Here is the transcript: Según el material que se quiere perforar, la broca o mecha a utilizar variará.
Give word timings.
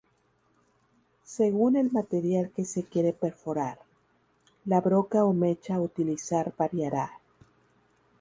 Según 1.25 1.75
el 1.75 1.91
material 1.91 2.49
que 2.55 2.65
se 2.65 2.81
quiere 2.85 3.13
perforar, 3.13 3.77
la 4.65 4.81
broca 4.81 5.25
o 5.25 5.31
mecha 5.33 5.75
a 5.75 5.81
utilizar 5.81 6.55
variará. 6.57 7.19